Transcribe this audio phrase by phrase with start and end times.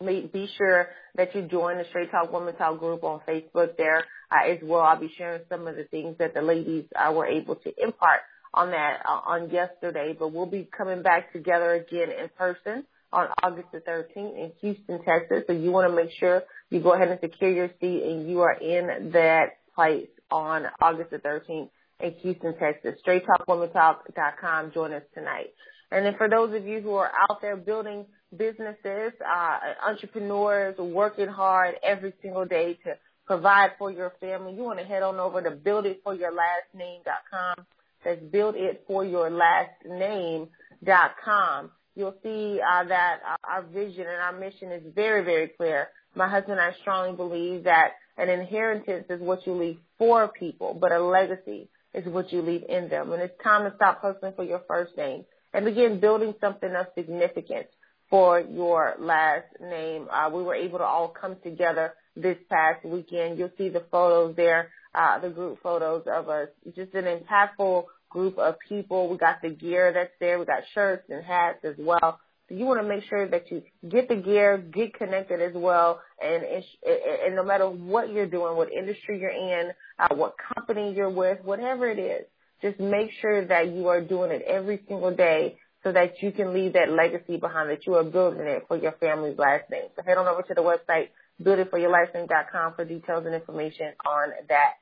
[0.00, 4.50] Be sure that you join the Straight Talk Woman Talk group on Facebook there uh,
[4.50, 4.80] as well.
[4.80, 8.20] I'll be sharing some of the things that the ladies uh, were able to impart
[8.54, 13.28] on that uh, on yesterday, but we'll be coming back together again in person on
[13.42, 15.44] August the 13th in Houston, Texas.
[15.46, 18.40] So you want to make sure you go ahead and secure your seat and you
[18.40, 21.68] are in that place on August the 13th
[22.00, 22.94] in Houston, Texas.
[23.06, 24.72] StraightTalkWomanTalk.com.
[24.72, 25.52] Join us tonight.
[25.90, 31.28] And then for those of you who are out there building businesses, uh, entrepreneurs, working
[31.28, 32.96] hard every single day to
[33.26, 37.66] provide for your family, you want to head on over to builditforyourlastname.com
[38.04, 40.48] that's build it for your last name
[40.82, 41.70] dot com.
[41.94, 45.88] You'll see uh, that uh, our vision and our mission is very, very clear.
[46.14, 50.74] My husband and I strongly believe that an inheritance is what you leave for people,
[50.74, 53.12] but a legacy is what you leave in them.
[53.12, 56.86] And it's time to stop hustling for your first name and begin building something of
[56.94, 57.68] significance
[58.08, 60.08] for your last name.
[60.10, 63.38] Uh, we were able to all come together this past weekend.
[63.38, 66.48] You'll see the photos there uh, the group photos of us.
[66.74, 69.08] Just an impactful group of people.
[69.08, 70.38] We got the gear that's there.
[70.38, 72.20] We got shirts and hats as well.
[72.48, 76.00] So you want to make sure that you get the gear, get connected as well,
[76.22, 81.10] and and no matter what you're doing, what industry you're in, uh, what company you're
[81.10, 82.26] with, whatever it is,
[82.60, 86.52] just make sure that you are doing it every single day so that you can
[86.52, 89.88] leave that legacy behind, that you are building it for your family's last name.
[89.96, 91.08] So head on over to the website,
[91.42, 94.74] builditforyourlastname.com for details and information on that.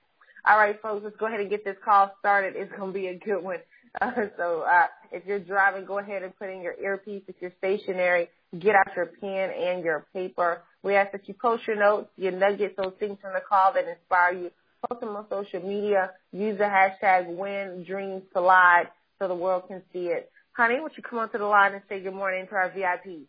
[0.49, 2.55] All right, folks, let's go ahead and get this call started.
[2.56, 3.59] It's going to be a good one.
[4.01, 7.25] Uh, so uh, if you're driving, go ahead and put in your earpiece.
[7.27, 10.62] If you're stationary, get out your pen and your paper.
[10.84, 13.89] We ask that you post your notes, your nuggets, those things from the call that
[13.89, 14.51] inspire you.
[14.89, 16.12] Post them on social media.
[16.31, 20.31] Use the hashtag When Dreams Collide so the world can see it.
[20.53, 23.27] Honey, would you come onto the line and say good morning to our VIPs?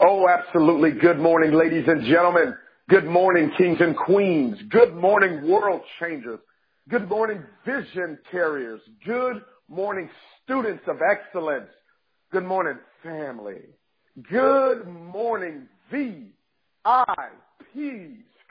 [0.00, 0.92] Oh, absolutely.
[0.92, 2.54] Good morning, ladies and gentlemen.
[2.90, 4.58] Good morning, kings and queens.
[4.68, 6.38] Good morning, world changers.
[6.90, 8.82] Good morning, vision carriers.
[9.06, 9.40] Good
[9.70, 10.10] morning,
[10.44, 11.70] students of excellence.
[12.30, 13.62] Good morning, family.
[14.30, 16.28] Good morning, VIPs.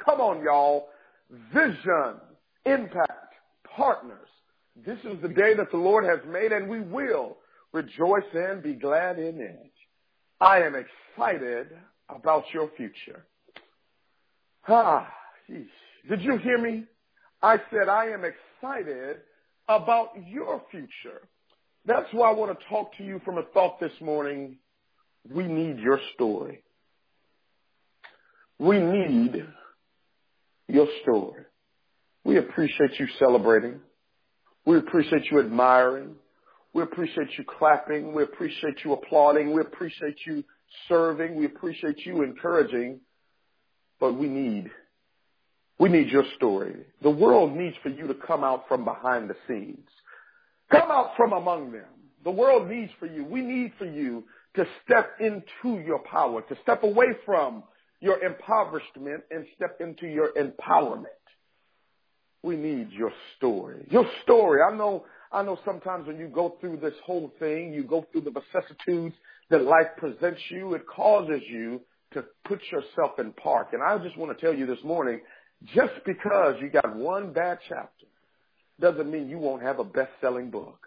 [0.04, 0.88] Come on, y'all.
[1.54, 2.16] Vision,
[2.66, 3.36] impact,
[3.76, 4.30] partners.
[4.84, 7.38] This is the day that the Lord has made and we will
[7.72, 9.72] rejoice and be glad in it.
[10.42, 11.68] I am excited
[12.10, 13.28] about your future.
[14.68, 15.08] Ah.
[15.48, 16.86] Did you hear me?
[17.42, 19.18] I said I am excited
[19.68, 21.28] about your future.
[21.86, 24.58] That's why I want to talk to you from a thought this morning.
[25.30, 26.64] We need your story.
[28.60, 29.46] We need
[30.70, 31.44] your story.
[32.24, 33.80] We appreciate you celebrating.
[34.66, 36.16] We appreciate you admiring.
[36.74, 38.14] We appreciate you clapping.
[38.14, 39.54] We appreciate you applauding.
[39.54, 40.44] We appreciate you
[40.88, 41.36] serving.
[41.36, 43.02] We appreciate you encouraging.
[44.04, 44.70] But we need,
[45.80, 46.76] we need your story.
[47.02, 49.88] The world needs for you to come out from behind the scenes.
[50.70, 51.88] Come out from among them.
[52.26, 53.24] The world needs for you.
[53.24, 54.26] We need for you
[54.58, 57.64] to step into your power, to step away from
[58.02, 61.06] your impoverishment and step into your empowerment.
[62.44, 63.88] We need your story.
[63.90, 64.60] Your story.
[64.62, 68.24] I know, I know sometimes when you go through this whole thing, you go through
[68.24, 69.16] the vicissitudes
[69.50, 71.80] that life presents you, it causes you
[72.14, 73.70] to put yourself in park.
[73.74, 75.22] And I just want to tell you this morning,
[75.74, 78.06] just because you got one bad chapter
[78.80, 80.80] doesn't mean you won't have a best-selling book.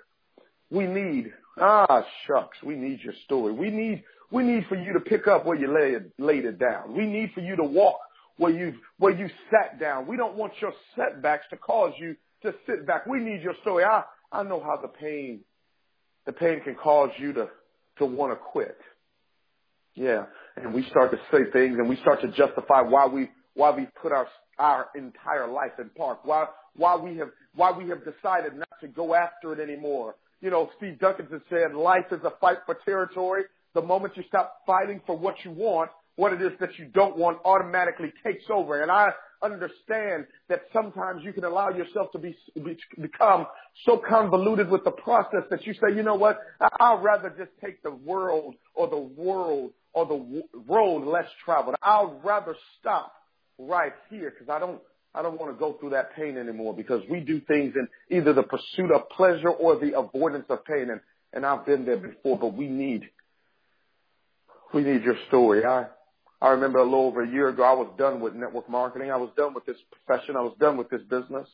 [0.71, 3.53] We need, ah, shucks, we need your story.
[3.53, 6.59] We need, we need for you to pick up where you lay it, laid it
[6.59, 6.97] down.
[6.97, 7.99] We need for you to walk
[8.37, 10.07] where you, where you sat down.
[10.07, 13.07] We don't want your setbacks to cause you to sit back.
[13.07, 13.85] We need your story.
[13.85, 14.03] I,
[14.33, 15.41] I know how the pain,
[16.27, 17.49] the pain can cause you to,
[17.99, 18.77] to want to quit.
[19.97, 20.25] Yeah.
[20.57, 23.89] And we start to say things and we start to justify why we, why we
[24.01, 24.29] put our,
[24.59, 26.47] our entire life in park, why,
[26.77, 30.15] why we have, why we have decided not to go after it anymore.
[30.41, 33.45] You know, Steve Duncanson said life is a fight for territory.
[33.75, 37.17] The moment you stop fighting for what you want, what it is that you don't
[37.17, 38.83] want automatically takes over.
[38.83, 39.11] And I
[39.43, 43.47] understand that sometimes you can allow yourself to be, be become
[43.85, 46.39] so convoluted with the process that you say, you know what,
[46.81, 51.75] I'd rather just take the world or the world or the road less traveled.
[51.83, 53.15] I'd rather stop
[53.59, 54.79] right here because I don't,
[55.15, 58.35] I don't want to go through that pain anymore because we do things in either
[58.35, 60.91] the pursuit of pleasure or the avoidance of pain.
[60.91, 61.01] And,
[61.33, 63.09] and I've been there before, but we need,
[64.75, 65.65] we need your story.
[65.65, 65.87] I,
[66.43, 69.11] I remember a little over a year ago, I was done with network marketing.
[69.11, 70.37] I was done with this profession.
[70.37, 71.49] I was done with this business.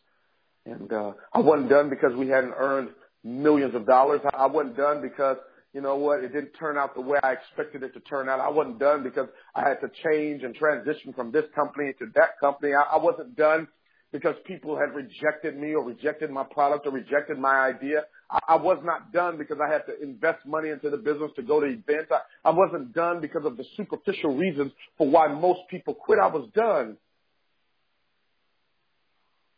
[0.66, 2.88] And, uh, I wasn't done because we hadn't earned
[3.22, 4.20] millions of dollars.
[4.34, 5.36] I wasn't done because,
[5.72, 8.40] you know what, it didn't turn out the way I expected it to turn out.
[8.40, 12.38] I wasn't done because I had to change and transition from this company to that
[12.40, 12.72] company.
[12.74, 13.68] I, I wasn't done
[14.12, 18.02] because people had rejected me or rejected my product or rejected my idea.
[18.48, 21.60] I, was not done because I had to invest money into the business to go
[21.60, 22.10] to events.
[22.10, 26.18] I, I wasn't done because of the superficial reasons for why most people quit.
[26.18, 26.98] I was done.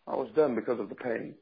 [0.06, 1.34] I was done because of the pain.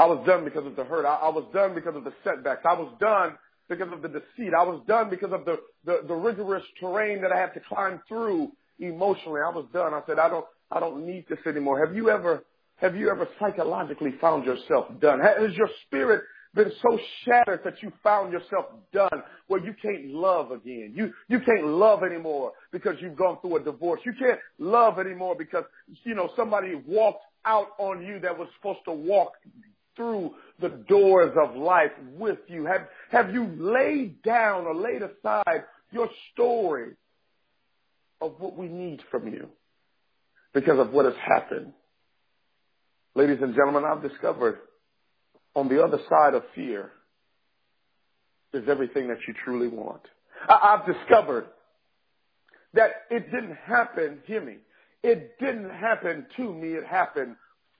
[0.00, 1.04] I was done because of the hurt.
[1.04, 2.62] I, I was done because of the setbacks.
[2.64, 3.36] I was done
[3.68, 4.54] because of the deceit.
[4.58, 8.00] I was done because of the, the, the rigorous terrain that I had to climb
[8.08, 9.42] through emotionally.
[9.44, 9.92] I was done.
[9.92, 11.84] I said, I don't, I don't need this anymore.
[11.84, 12.42] Have you ever
[12.76, 15.20] have you ever psychologically found yourself done?
[15.20, 16.22] Has your spirit
[16.54, 20.94] been so shattered that you found yourself done where you can't love again?
[20.96, 24.00] You, you can't love anymore because you've gone through a divorce.
[24.06, 25.64] You can't love anymore because,
[26.04, 29.32] you know, somebody walked out on you that was supposed to walk
[30.00, 30.30] through
[30.60, 32.64] the doors of life with you.
[32.64, 36.92] Have, have you laid down or laid aside your story
[38.22, 39.50] of what we need from you
[40.54, 41.74] because of what has happened?
[43.14, 44.60] Ladies and gentlemen, I've discovered
[45.54, 46.92] on the other side of fear
[48.54, 50.02] is everything that you truly want.
[50.48, 51.44] I've discovered
[52.72, 54.56] that it didn't happen, hear me,
[55.02, 57.36] it didn't happen to me, it happened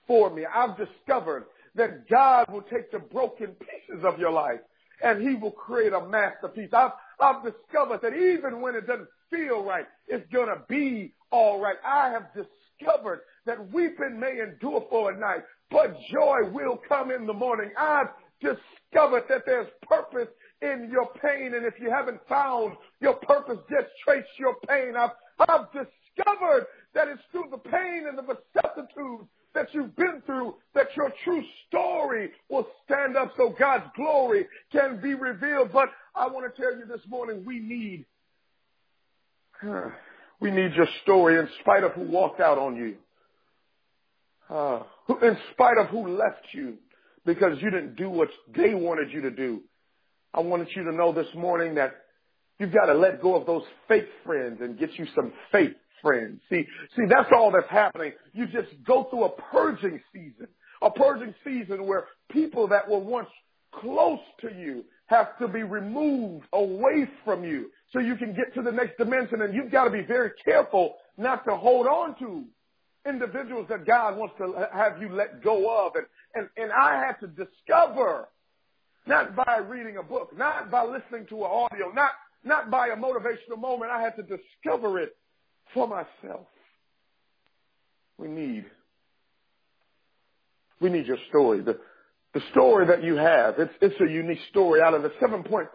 [0.06, 0.44] for me.
[0.44, 4.60] I've discovered that God will take the broken pieces of your life
[5.02, 6.70] and he will create a masterpiece.
[6.72, 11.76] I've, I've discovered that even when it doesn't feel right, it's gonna be alright.
[11.86, 17.26] I have discovered that weeping may endure for a night, but joy will come in
[17.26, 17.70] the morning.
[17.78, 18.08] I've
[18.40, 20.28] discovered that there's purpose
[20.62, 21.54] in your pain.
[21.54, 24.94] And if you haven't found your purpose, just trace your pain.
[24.96, 25.10] I've,
[25.48, 30.88] I've discovered that it's through the pain and the vicissitudes that you've been through that
[30.97, 35.73] your true story will stand up so God's glory can be revealed.
[35.73, 38.07] But I want to tell you this morning, we need,
[40.40, 42.97] we need your story in spite of who walked out on you
[44.50, 44.83] uh,
[45.23, 46.75] in spite of who left you
[47.25, 49.61] because you didn't do what they wanted you to do.
[50.35, 51.92] I wanted you to know this morning that
[52.59, 56.40] you've got to let go of those fake friends and get you some fake friends.
[56.50, 56.66] See,
[56.97, 58.12] see, that's all that's happening.
[58.33, 60.49] You just go through a purging season,
[60.83, 63.28] a purging season where people that were once
[63.73, 68.62] close to you have to be removed away from you so you can get to
[68.62, 69.42] the next dimension.
[69.42, 72.45] And you've got to be very careful not to hold on to
[73.07, 75.92] individuals that God wants to have you let go of.
[75.97, 78.28] And, and, and I had to discover,
[79.07, 82.12] not by reading a book, not by listening to an audio, not,
[82.45, 85.16] not by a motivational moment, I had to discover it
[85.74, 86.46] for myself.
[88.18, 88.66] We need,
[90.80, 91.62] we need your story.
[91.62, 91.78] The,
[92.34, 94.80] the story that you have, it's, it's a unique story.
[94.80, 95.66] Out of the 7.5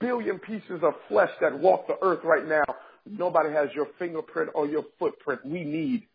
[0.00, 2.64] billion pieces of flesh that walk the earth right now,
[3.06, 5.40] nobody has your fingerprint or your footprint.
[5.44, 6.06] We need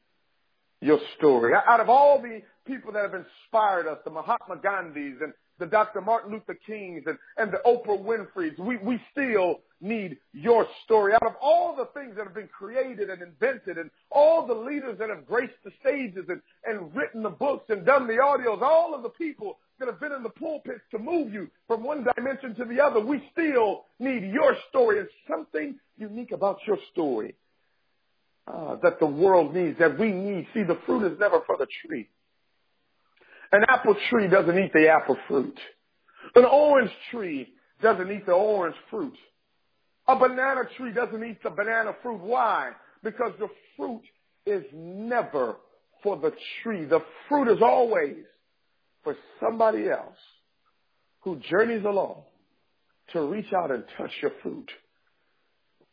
[0.81, 1.53] your story.
[1.67, 6.01] Out of all the people that have inspired us, the Mahatma Gandhis and the Dr.
[6.01, 11.13] Martin Luther Kings and, and the Oprah Winfrey's, we, we still need your story.
[11.13, 14.97] Out of all the things that have been created and invented and all the leaders
[14.99, 18.93] that have graced the stages and, and written the books and done the audios, all
[18.95, 22.55] of the people that have been in the pulpits to move you from one dimension
[22.55, 24.99] to the other, we still need your story.
[24.99, 27.35] It's something unique about your story
[28.47, 30.47] uh, that the world needs, that we need.
[30.53, 32.07] See, the fruit is never for the tree.
[33.51, 35.57] An apple tree doesn't eat the apple fruit.
[36.35, 39.15] An orange tree doesn't eat the orange fruit.
[40.07, 42.21] A banana tree doesn't eat the banana fruit.
[42.21, 42.71] Why?
[43.03, 44.03] Because the fruit
[44.45, 45.57] is never
[46.03, 46.31] for the
[46.61, 46.85] tree.
[46.85, 48.23] The fruit is always
[49.03, 50.17] for somebody else
[51.21, 52.23] who journeys along
[53.13, 54.69] to reach out and touch your fruit.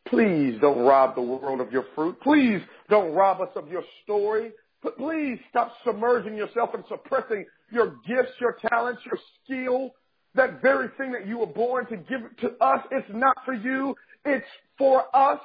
[0.09, 2.21] Please don't rob the world of your fruit.
[2.23, 4.53] Please don't rob us of your story.
[4.99, 9.95] Please stop submerging yourself and suppressing your gifts, your talents, your skill,
[10.35, 12.81] that very thing that you were born to give to us.
[12.91, 13.95] It's not for you.
[14.25, 14.47] It's
[14.79, 15.41] for us.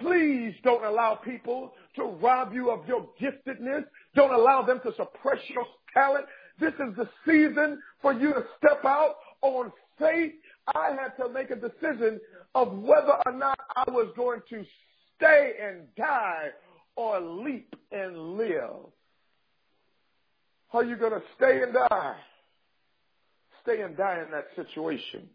[0.00, 3.84] Please don't allow people to rob you of your giftedness.
[4.14, 6.26] Don't allow them to suppress your talent.
[6.60, 10.32] This is the season for you to step out on faith.
[10.74, 12.20] I had to make a decision
[12.54, 14.64] of whether or not I was going to
[15.16, 16.48] stay and die
[16.96, 18.90] or leap and live.
[20.72, 22.16] Are you going to stay and die?
[23.68, 25.28] Stay and die in that situation.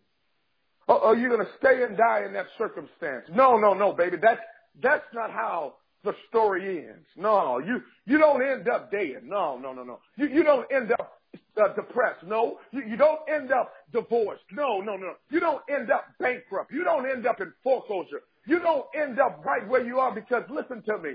[0.88, 3.26] Are you going to stay and die in that circumstance?
[3.34, 4.18] No, no, no, baby.
[4.22, 4.42] That's,
[4.82, 7.06] that's not how the story ends.
[7.16, 9.22] No, you, you don't end up dead.
[9.24, 10.00] No, no, no, no.
[10.18, 11.22] You, you don't end up
[11.62, 12.24] uh, depressed.
[12.26, 14.44] No, you, you don't end up divorced.
[14.52, 15.14] No, no, no.
[15.30, 16.72] You don't end up bankrupt.
[16.74, 18.24] You don't end up in foreclosure.
[18.46, 21.12] You don't end up right where you are because listen to me.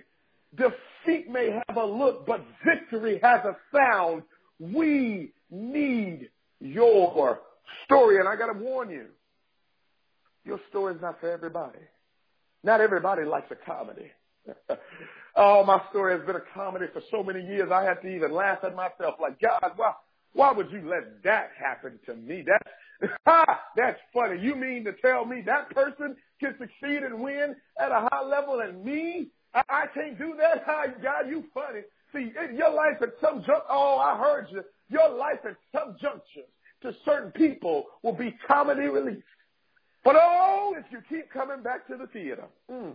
[0.54, 4.22] Defeat may have a look, but victory has a sound.
[4.60, 7.40] We need your
[7.84, 8.18] story.
[8.18, 9.06] And I got to warn you,
[10.44, 11.78] your story is not for everybody.
[12.64, 14.10] Not everybody likes a comedy.
[15.36, 17.70] oh, my story has been a comedy for so many years.
[17.72, 19.92] I had to even laugh at myself like, God, why,
[20.32, 22.44] why would you let that happen to me?
[22.46, 23.12] That's,
[23.76, 24.40] that's funny.
[24.40, 28.60] You mean to tell me that person can succeed and win at a high level
[28.60, 29.28] and me?
[29.54, 30.66] I, I can't do that.
[31.02, 31.80] God, you funny.
[32.12, 34.62] See, in your life at some junk, oh, I heard you.
[34.88, 36.50] Your life at some junctures
[36.82, 39.24] to certain people will be comedy relief.
[40.04, 42.94] But oh, if you keep coming back to the theater, mm,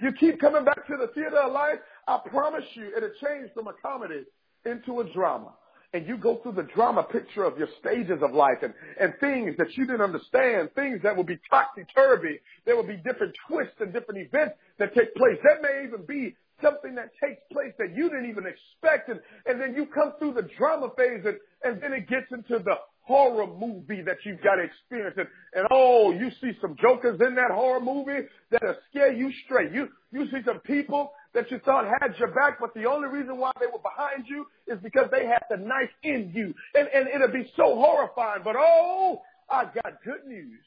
[0.00, 3.66] you keep coming back to the theater of life, I promise you it'll change from
[3.66, 4.24] a comedy
[4.64, 5.52] into a drama
[5.94, 9.56] and you go through the drama picture of your stages of life and, and things
[9.58, 12.40] that you didn't understand, things that will be topsy-turvy.
[12.66, 15.38] There will be different twists and different events that take place.
[15.44, 19.10] That may even be something that takes place that you didn't even expect.
[19.10, 22.64] And, and then you come through the drama phase and, and then it gets into
[22.64, 25.14] the horror movie that you've got to experience.
[25.18, 29.72] And, and oh, you see some jokers in that horror movie that'll scare you straight.
[29.72, 33.36] You, you see some people that you thought had your back, but the only reason
[33.36, 36.54] why they were behind you is because they had the knife in you.
[36.74, 38.42] And, and it'll be so horrifying.
[38.42, 40.60] But oh, I got good news.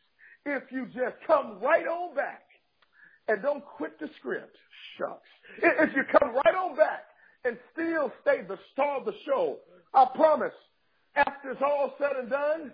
[0.45, 2.43] If you just come right on back
[3.27, 4.55] and don't quit the script,
[4.97, 5.27] shucks.
[5.61, 7.03] If you come right on back
[7.45, 9.57] and still stay the star of the show,
[9.93, 10.53] I promise,
[11.15, 12.71] after it's all said and done,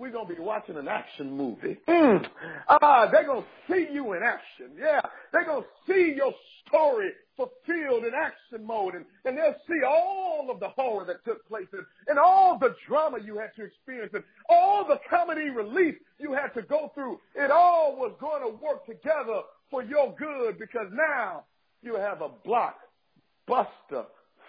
[0.00, 1.76] we're going to be watching an action movie.
[1.86, 2.26] Mm.
[2.68, 4.70] Ah, they're going to see you in action.
[4.78, 5.00] Yeah.
[5.30, 6.32] They're going to see your
[6.66, 8.94] story fulfilled in action mode.
[8.94, 12.74] And, and they'll see all of the horror that took place and, and all the
[12.88, 17.18] drama you had to experience and all the comedy relief you had to go through.
[17.34, 21.44] It all was going to work together for your good because now
[21.82, 24.06] you have a blockbuster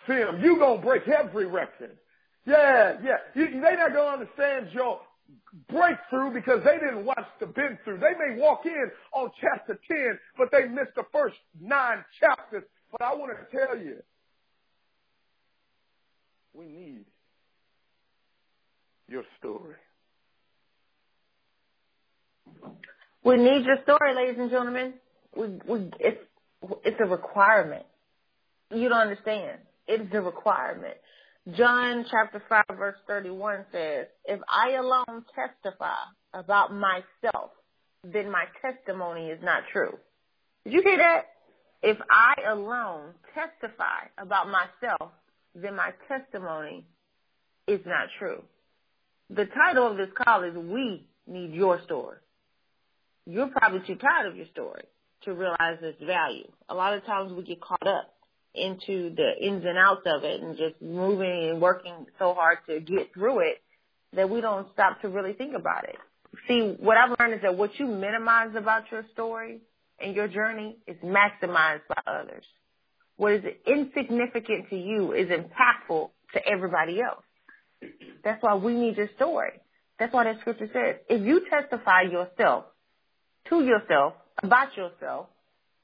[0.08, 0.42] film.
[0.42, 1.98] You're going to break every record.
[2.46, 3.18] Yeah, yeah.
[3.36, 5.00] You, they're not going to understand your
[5.70, 8.00] breakthrough because they didn't watch the been through.
[8.00, 12.64] They may walk in on chapter 10, but they missed the first nine chapters.
[12.92, 13.98] But I want to tell you,
[16.54, 17.06] we need
[19.08, 19.76] your story.
[23.24, 24.94] We need your story, ladies and gentlemen.
[25.36, 26.22] We, we, it's,
[26.84, 27.86] it's a requirement.
[28.74, 29.60] You don't understand.
[29.88, 30.96] It's a requirement.
[31.58, 35.96] John chapter 5 verse 31 says, if I alone testify
[36.34, 37.52] about myself,
[38.04, 39.98] then my testimony is not true.
[40.64, 41.24] Did you hear that?
[41.82, 45.12] If I alone testify about myself,
[45.56, 46.86] then my testimony
[47.68, 48.44] is not true.
[49.30, 52.18] The title of this call is We Need Your Story.
[53.26, 54.84] You're probably too tired of your story
[55.24, 56.48] to realize its value.
[56.70, 58.14] A lot of times we get caught up
[58.54, 62.80] into the ins and outs of it and just moving and working so hard to
[62.80, 63.62] get through it
[64.14, 65.96] that we don't stop to really think about it.
[66.48, 69.62] See, what I've learned is that what you minimize about your story
[70.00, 72.44] and your journey is maximized by others.
[73.18, 77.24] What is insignificant to you is impactful to everybody else.
[78.24, 79.62] That's why we need your story.
[80.00, 82.66] That's why that scripture says, if you testify yourself
[83.50, 84.14] to yourself
[84.44, 85.28] about yourself,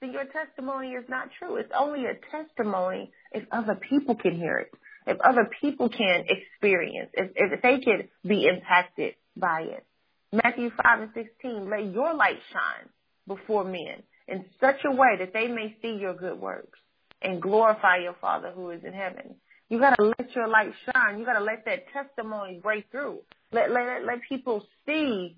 [0.01, 1.55] then your testimony is not true.
[1.57, 4.71] It's only a testimony if other people can hear it,
[5.07, 9.85] if other people can experience, if, if they can be impacted by it.
[10.31, 12.89] Matthew 5 and 16, let your light shine
[13.27, 16.79] before men in such a way that they may see your good works
[17.21, 19.35] and glorify your Father who is in heaven.
[19.69, 21.19] You gotta let your light shine.
[21.19, 23.19] You gotta let that testimony break through.
[23.51, 25.37] Let, let, let people see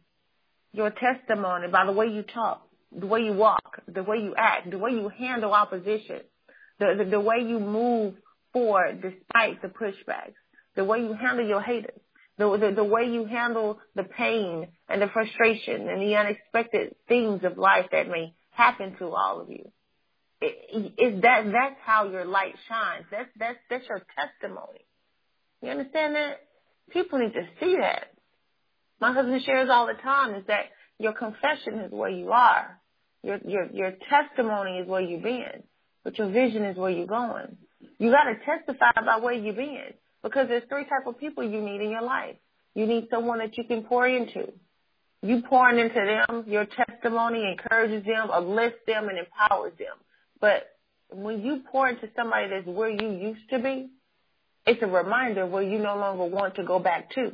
[0.71, 4.71] your testimony by the way you talk, the way you walk, the way you act,
[4.71, 6.21] the way you handle opposition,
[6.79, 8.15] the, the, the way you move
[8.53, 10.33] forward despite the pushbacks,
[10.75, 11.99] the way you handle your haters,
[12.37, 17.43] the, the, the way you handle the pain and the frustration and the unexpected things
[17.43, 19.71] of life that may happen to all of you.
[20.41, 23.05] It, it, that that's how your light shines.
[23.11, 24.85] That's that's that's your testimony.
[25.61, 26.37] You understand that?
[26.91, 28.05] People need to see that.
[29.01, 30.67] My husband shares all the time is that
[30.97, 32.78] your confession is where you are.
[33.23, 35.63] Your your your testimony is where you've been,
[36.03, 37.57] but your vision is where you're going.
[37.97, 41.61] You got to testify about where you've been because there's three type of people you
[41.61, 42.35] need in your life.
[42.75, 44.53] You need someone that you can pour into.
[45.21, 49.97] You pouring into them, your testimony encourages them, uplifts them, and empowers them.
[50.39, 50.63] But
[51.09, 53.89] when you pour into somebody that's where you used to be,
[54.65, 57.33] it's a reminder where you no longer want to go back to.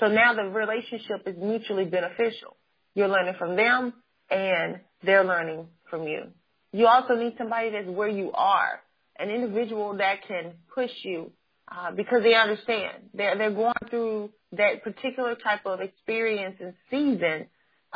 [0.00, 2.56] So now the relationship is mutually beneficial.
[2.94, 3.92] You're learning from them
[4.30, 6.24] and they're learning from you.
[6.72, 8.80] You also need somebody that's where you are,
[9.18, 11.32] an individual that can push you
[11.70, 13.10] uh, because they understand.
[13.14, 17.46] They're, they're going through that particular type of experience and season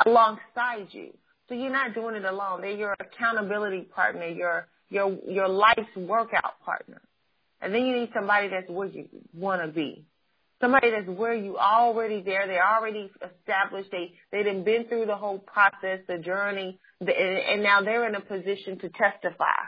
[0.05, 1.13] alongside you.
[1.47, 2.61] So you're not doing it alone.
[2.61, 7.01] They're your accountability partner, your your your life's workout partner.
[7.61, 10.05] And then you need somebody that's where you want to be.
[10.61, 12.47] Somebody that's where you already there.
[12.47, 13.91] They're already established.
[13.91, 18.79] They they've been through the whole process, the journey, and now they're in a position
[18.79, 19.59] to testify.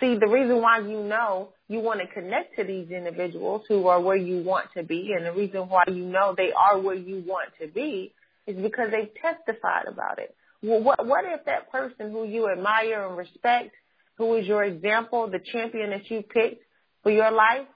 [0.00, 4.00] See, the reason why you know you want to connect to these individuals who are
[4.00, 7.22] where you want to be, and the reason why you know they are where you
[7.26, 8.12] want to be,
[8.46, 10.34] is because they've testified about it.
[10.62, 13.74] Well, what what if that person who you admire and respect,
[14.18, 16.62] who is your example, the champion that you picked
[17.02, 17.66] for your life,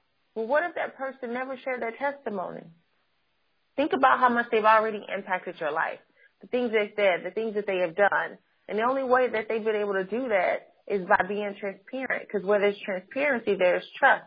[0.40, 2.62] well, what if that person never shared their testimony?
[3.76, 5.98] Think about how much they've already impacted your life,
[6.40, 9.46] the things they've said, the things that they have done, and the only way that
[9.48, 12.26] they've been able to do that is by being transparent.
[12.26, 14.24] Because where there's transparency, there's trust.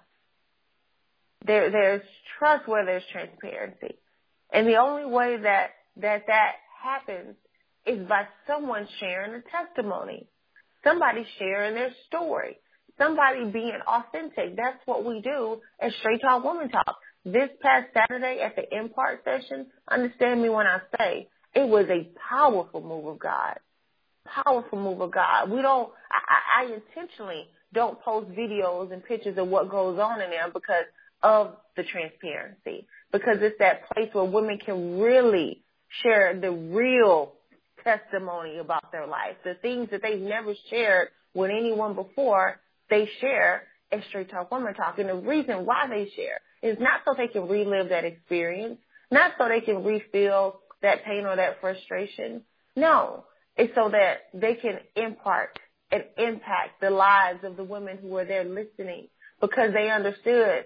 [1.45, 2.02] There, there's
[2.38, 3.97] trust where there's transparency,
[4.52, 7.36] and the only way that that that happens
[7.86, 10.28] is by someone sharing a testimony,
[10.84, 12.58] somebody sharing their story,
[12.97, 14.56] somebody being authentic.
[14.56, 16.97] That's what we do at Straight Talk Woman Talk.
[17.25, 22.10] This past Saturday at the Impart session, understand me when I say it was a
[22.29, 23.58] powerful move of God.
[24.25, 25.49] Powerful move of God.
[25.49, 30.29] We don't, I, I intentionally don't post videos and pictures of what goes on in
[30.29, 30.86] there because
[31.21, 32.88] of the transparency.
[33.12, 35.62] Because it's that place where women can really
[36.01, 37.34] share the real
[37.84, 39.36] testimony about their life.
[39.43, 42.60] The things that they've never shared with anyone before,
[42.93, 44.99] they share at Straight Talk Woman Talk.
[44.99, 48.77] And the reason why they share is not so they can relive that experience,
[49.12, 52.43] not so they can refill that pain or that frustration.
[52.75, 53.25] No,
[53.58, 55.58] it's so that they can impart
[55.91, 59.08] and impact the lives of the women who are there listening
[59.41, 60.65] because they understood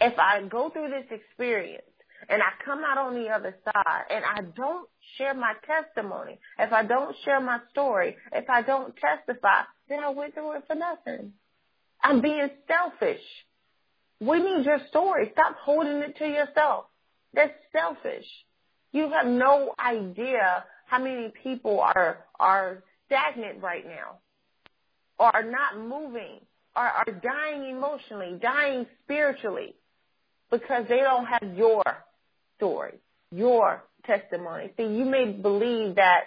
[0.00, 1.84] if I go through this experience
[2.28, 6.72] and I come out on the other side and I don't share my testimony, if
[6.72, 10.74] I don't share my story, if I don't testify, then I went through it for
[10.74, 11.32] nothing.
[12.02, 13.22] I'm being selfish.
[14.20, 15.30] We need your story.
[15.32, 16.86] Stop holding it to yourself.
[17.34, 18.26] That's selfish.
[18.92, 24.18] You have no idea how many people are are stagnant right now,
[25.18, 26.40] or are not moving,
[26.76, 29.74] or are dying emotionally, dying spiritually,
[30.50, 31.82] because they don't have your
[32.56, 32.98] story,
[33.30, 34.70] your testimony.
[34.76, 36.24] See, you may believe that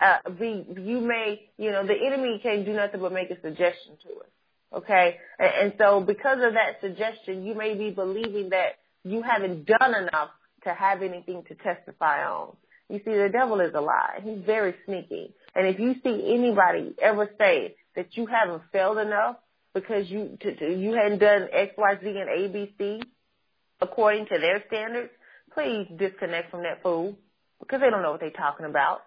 [0.00, 3.96] uh, be, you may, you know, the enemy can't do nothing but make a suggestion
[4.04, 4.30] to us.
[4.76, 5.16] Okay.
[5.38, 9.94] And, and so because of that suggestion, you may be believing that you haven't done
[9.94, 10.30] enough
[10.64, 12.56] to have anything to testify on.
[12.88, 14.20] You see, the devil is a lie.
[14.22, 15.34] He's very sneaky.
[15.54, 19.36] And if you see anybody ever say that you haven't failed enough
[19.74, 23.00] because you to, to, you hadn't done X, Y, Z, and A, B, C
[23.80, 25.10] according to their standards,
[25.52, 27.16] please disconnect from that fool
[27.60, 29.00] because they don't know what they're talking about.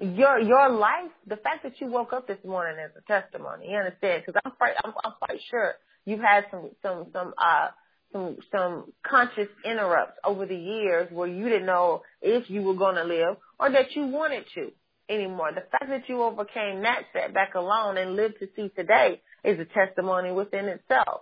[0.00, 3.70] Your your life, the fact that you woke up this morning is a testimony.
[3.70, 4.24] You understand?
[4.26, 7.68] Because I'm quite I'm, I'm quite sure you've had some some some uh
[8.12, 12.96] some some conscious interrupts over the years where you didn't know if you were going
[12.96, 14.72] to live or that you wanted to
[15.08, 15.52] anymore.
[15.52, 19.64] The fact that you overcame that setback alone and lived to see today is a
[19.64, 21.20] testimony within itself.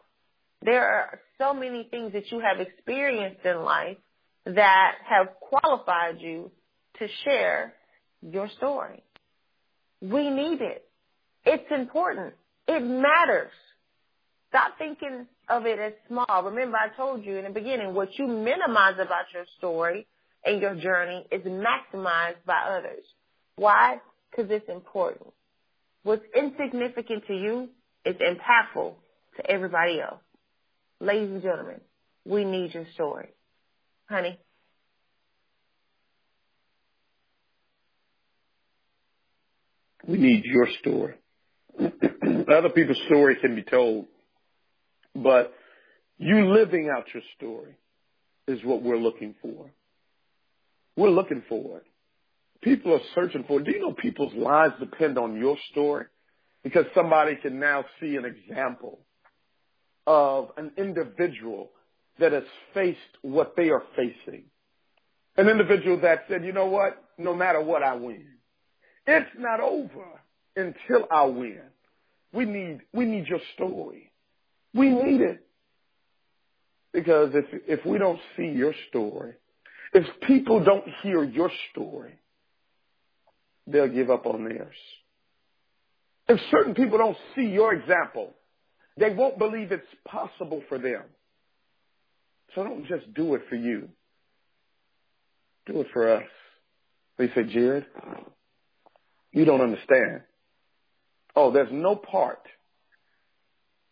[0.63, 3.99] There are so many things that you have experienced in life
[4.47, 6.51] that have qualified you
[7.01, 7.75] to share
[8.23, 9.03] your story.
[10.01, 10.85] We need it.
[11.45, 12.35] It's important.
[12.69, 13.51] It matters.
[14.49, 16.43] Stop thinking of it as small.
[16.45, 20.07] Remember, I told you in the beginning, what you minimize about your story
[20.45, 23.05] and your journey is maximized by others.
[23.57, 23.99] Why?
[24.31, 25.33] Because it's important.
[26.03, 27.69] What's insignificant to you
[28.05, 28.95] is impactful
[29.37, 30.21] to everybody else.
[31.01, 31.81] Ladies and gentlemen,
[32.25, 33.29] we need your story.
[34.09, 34.39] Honey.
[40.07, 41.15] We need your story.
[41.79, 44.07] Other people's story can be told,
[45.15, 45.53] but
[46.19, 47.77] you living out your story
[48.47, 49.71] is what we're looking for.
[50.97, 51.85] We're looking for it.
[52.63, 53.65] People are searching for it.
[53.65, 56.07] Do you know people's lives depend on your story?
[56.63, 59.01] Because somebody can now see an example
[60.07, 61.71] of an individual
[62.19, 64.45] that has faced what they are facing.
[65.37, 67.03] An individual that said, you know what?
[67.19, 68.27] No matter what, I win.
[69.07, 70.21] It's not over
[70.57, 71.61] until I win.
[72.33, 74.13] We need, we need your story.
[74.75, 75.47] We need it.
[76.93, 79.35] Because if, if we don't see your story,
[79.93, 82.19] if people don't hear your story,
[83.67, 84.77] they'll give up on theirs.
[86.29, 88.35] If certain people don't see your example,
[88.97, 91.03] they won't believe it's possible for them.
[92.55, 93.89] So don't just do it for you.
[95.67, 96.25] Do it for us.
[97.19, 97.87] They say, Jared,
[99.33, 100.23] you don't understand.
[101.35, 102.47] Oh, there's no part.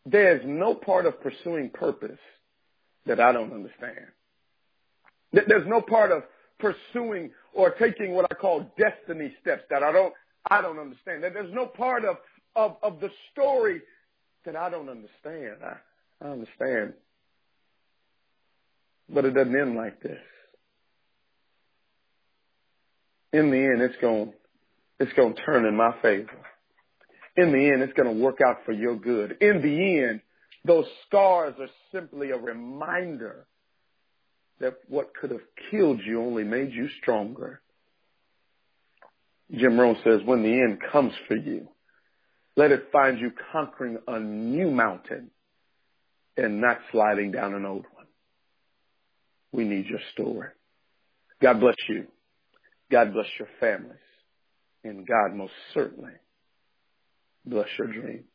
[0.05, 2.19] There's no part of pursuing purpose
[3.07, 4.07] that I don't understand.
[5.33, 6.25] There's no part of
[6.59, 10.13] pursuing or taking what I call destiny steps that I don't,
[10.51, 11.23] I don't understand.
[11.23, 12.17] There's no part of,
[12.57, 13.81] of, of the story
[14.45, 15.57] that I don't understand.
[15.65, 15.77] I,
[16.25, 16.95] I understand.
[19.09, 20.19] But it doesn't end like this.
[23.33, 24.33] In the end, it's going,
[25.01, 26.31] it's going to turn in my favor.
[27.37, 29.39] In the end, it's going to work out for your good.
[29.41, 30.21] In the end,
[30.65, 33.47] those scars are simply a reminder
[34.61, 37.63] that what could have killed you only made you stronger.
[39.51, 41.69] Jim Rohn says, when the end comes for you,
[42.57, 45.31] let it find you conquering a new mountain
[46.37, 48.07] and not sliding down an old one.
[49.51, 50.49] We need your story.
[51.41, 52.07] God bless you.
[52.91, 53.97] God bless your families.
[54.85, 56.13] And God most certainly
[57.45, 58.30] bless your dreams.